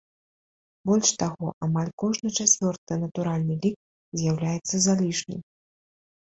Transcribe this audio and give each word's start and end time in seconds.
Больш 0.89 1.11
таго, 1.23 1.47
амаль 1.67 1.91
кожны 2.05 2.33
чацвёрты 2.39 2.93
натуральны 3.05 3.55
лік 3.69 3.77
з'яўляецца 4.23 4.75
залішнім. 4.89 5.41